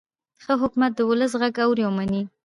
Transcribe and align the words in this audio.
ښه 0.43 0.53
حکومت 0.61 0.91
د 0.95 0.99
ولس 1.09 1.31
غږ 1.41 1.55
اوري 1.65 1.83
او 1.85 1.91
مني. 1.97 2.21